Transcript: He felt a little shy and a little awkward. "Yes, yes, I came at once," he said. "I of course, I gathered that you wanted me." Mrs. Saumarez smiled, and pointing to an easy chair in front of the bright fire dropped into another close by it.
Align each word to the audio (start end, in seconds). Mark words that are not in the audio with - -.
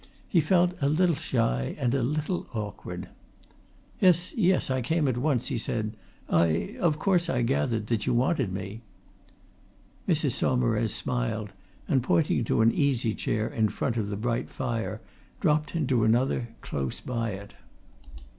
He 0.27 0.41
felt 0.41 0.73
a 0.81 0.89
little 0.89 1.13
shy 1.13 1.75
and 1.77 1.93
a 1.93 2.01
little 2.01 2.47
awkward. 2.55 3.09
"Yes, 3.99 4.33
yes, 4.35 4.71
I 4.71 4.81
came 4.81 5.07
at 5.07 5.15
once," 5.19 5.49
he 5.49 5.59
said. 5.59 5.95
"I 6.27 6.75
of 6.79 6.97
course, 6.97 7.29
I 7.29 7.43
gathered 7.43 7.85
that 7.85 8.07
you 8.07 8.15
wanted 8.15 8.51
me." 8.51 8.81
Mrs. 10.09 10.31
Saumarez 10.31 10.91
smiled, 10.91 11.53
and 11.87 12.01
pointing 12.01 12.43
to 12.45 12.61
an 12.61 12.71
easy 12.71 13.13
chair 13.13 13.47
in 13.47 13.69
front 13.69 13.95
of 13.95 14.09
the 14.09 14.17
bright 14.17 14.49
fire 14.49 15.01
dropped 15.39 15.75
into 15.75 16.03
another 16.03 16.47
close 16.61 16.99
by 16.99 17.29
it. 17.33 17.53